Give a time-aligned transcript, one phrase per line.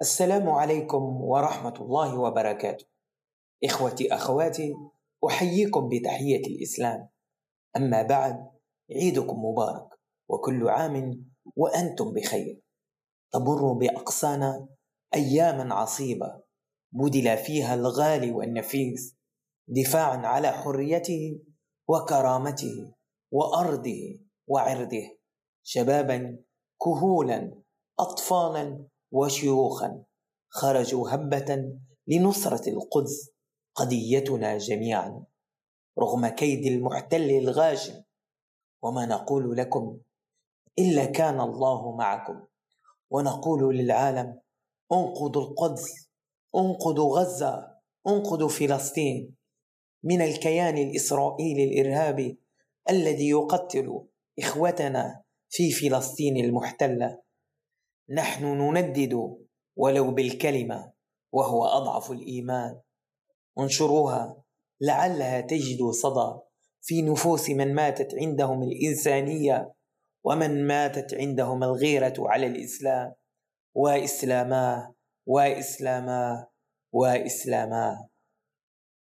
[0.00, 2.86] السلام عليكم ورحمة الله وبركاته.
[3.64, 4.74] إخوتي أخواتي
[5.26, 7.08] أحييكم بتحية الإسلام.
[7.76, 8.50] أما بعد
[8.90, 9.88] عيدكم مبارك
[10.28, 11.24] وكل عام
[11.56, 12.60] وأنتم بخير.
[13.32, 14.68] تمر بأقصانا
[15.14, 16.42] أياما عصيبة
[16.92, 19.16] بذل فيها الغالي والنفيس
[19.68, 21.40] دفاعا على حريته
[21.88, 22.94] وكرامته
[23.32, 25.18] وأرضه وعرضه.
[25.62, 26.38] شبابا
[26.84, 27.62] كهولا
[28.00, 30.04] أطفالا وشيوخا
[30.48, 33.30] خرجوا هبة لنصرة القدس
[33.74, 35.24] قضيتنا جميعا
[35.98, 38.02] رغم كيد المحتل الغاشم.
[38.82, 39.98] وما نقول لكم
[40.78, 42.46] إلا كان الله معكم.
[43.10, 44.40] ونقول للعالم
[44.92, 46.08] أنقذوا القدس
[46.56, 47.74] أنقذوا غزة
[48.06, 49.34] أنقذوا فلسطين
[50.04, 52.40] من الكيان الإسرائيلي الإرهابي
[52.90, 54.06] الذي يقتل
[54.38, 57.23] إخوتنا في فلسطين المحتلة.
[58.10, 59.36] نحن نندد
[59.76, 60.92] ولو بالكلمة
[61.32, 62.80] وهو أضعف الإيمان.
[63.58, 64.42] انشروها
[64.80, 66.40] لعلها تجد صدى
[66.82, 69.74] في نفوس من ماتت عندهم الإنسانية
[70.24, 73.14] ومن ماتت عندهم الغيرة على الإسلام.
[73.74, 74.94] وإسلاماه
[75.26, 76.48] وإسلاماه
[76.92, 78.08] وإسلاماه.